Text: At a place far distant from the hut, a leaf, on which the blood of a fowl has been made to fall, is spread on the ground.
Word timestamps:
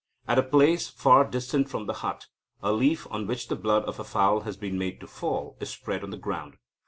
At 0.27 0.39
a 0.39 0.41
place 0.41 0.89
far 0.89 1.25
distant 1.25 1.69
from 1.69 1.85
the 1.85 1.93
hut, 2.01 2.25
a 2.63 2.71
leaf, 2.71 3.05
on 3.11 3.27
which 3.27 3.49
the 3.49 3.55
blood 3.55 3.83
of 3.85 3.99
a 3.99 4.03
fowl 4.03 4.39
has 4.39 4.57
been 4.57 4.79
made 4.79 4.99
to 5.01 5.05
fall, 5.05 5.55
is 5.59 5.69
spread 5.69 6.03
on 6.03 6.09
the 6.09 6.17
ground. 6.17 6.55